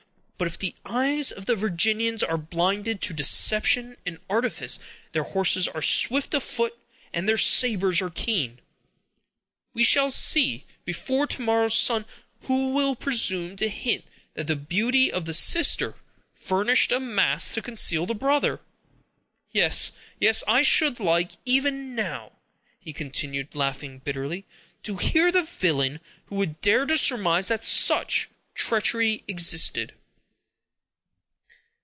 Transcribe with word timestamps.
But 0.37 0.47
if 0.47 0.57
the 0.57 0.73
eyes 0.85 1.31
of 1.31 1.45
the 1.45 1.55
Virginians 1.55 2.23
are 2.23 2.35
blinded 2.35 2.99
to 3.01 3.13
deception 3.13 3.95
and 4.07 4.17
artifice, 4.27 4.79
their 5.11 5.21
horses 5.21 5.67
are 5.67 5.83
swift 5.83 6.33
of 6.33 6.41
foot, 6.41 6.75
and 7.13 7.29
their 7.29 7.37
sabers 7.37 8.01
keen. 8.15 8.59
We 9.75 9.83
shall 9.83 10.09
see, 10.09 10.65
before 10.83 11.27
to 11.27 11.43
morrow's 11.43 11.77
sun, 11.77 12.05
who 12.45 12.69
will 12.73 12.95
presume 12.95 13.55
to 13.57 13.69
hint 13.69 14.03
that 14.33 14.47
the 14.47 14.55
beauty 14.55 15.11
of 15.11 15.25
the 15.25 15.35
sister 15.35 15.93
furnished 16.33 16.91
a 16.91 16.99
mask 16.99 17.53
to 17.53 17.61
conceal 17.61 18.07
the 18.07 18.15
brother! 18.15 18.61
Yes, 19.51 19.91
yes, 20.19 20.43
I 20.47 20.63
should 20.63 20.99
like, 20.99 21.33
even 21.45 21.93
now," 21.93 22.31
he 22.79 22.93
continued, 22.93 23.53
laughing 23.53 23.99
bitterly, 23.99 24.47
"to 24.81 24.97
hear 24.97 25.31
the 25.31 25.43
villain 25.43 25.99
who 26.25 26.35
would 26.37 26.61
dare 26.61 26.87
to 26.87 26.97
surmise 26.97 27.49
that 27.49 27.63
such 27.63 28.27
treachery 28.55 29.23
existed!" 29.27 29.93